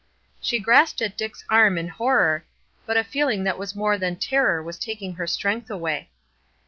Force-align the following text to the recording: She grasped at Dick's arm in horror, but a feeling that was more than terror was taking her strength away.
She 0.41 0.57
grasped 0.57 0.99
at 1.03 1.15
Dick's 1.15 1.45
arm 1.47 1.77
in 1.77 1.87
horror, 1.87 2.43
but 2.87 2.97
a 2.97 3.03
feeling 3.03 3.43
that 3.43 3.59
was 3.59 3.75
more 3.75 3.99
than 3.99 4.15
terror 4.15 4.63
was 4.63 4.79
taking 4.79 5.13
her 5.13 5.27
strength 5.27 5.69
away. 5.69 6.09